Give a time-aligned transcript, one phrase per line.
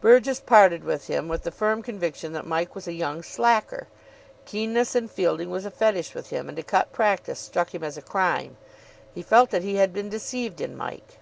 [0.00, 3.86] Burgess parted with him with the firm conviction that Mike was a young slacker.
[4.44, 7.96] Keenness in fielding was a fetish with him; and to cut practice struck him as
[7.96, 8.56] a crime.
[9.14, 11.20] He felt that he had been deceived in Mike.